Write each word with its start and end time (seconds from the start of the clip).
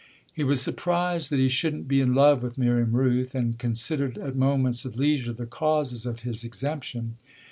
He 0.33 0.43
was 0.43 0.59
surprised 0.63 1.29
that 1.29 1.37
he 1.37 1.47
shouldn't 1.47 1.87
be 1.87 2.01
in 2.01 2.15
love 2.15 2.41
with 2.41 2.57
Miriam 2.57 2.93
Rooth 2.93 3.35
and 3.35 3.59
considered 3.59 4.17
at 4.17 4.35
moments 4.35 4.83
of 4.83 4.97
leisure 4.97 5.31
the 5.33 5.45
causes 5.45 6.07
of 6.07 6.21
his 6.21 6.43
exemption. 6.43 7.17